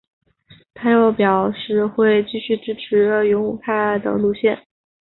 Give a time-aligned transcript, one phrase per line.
[0.73, 4.65] 他又表示会继续支持勇武派的路线。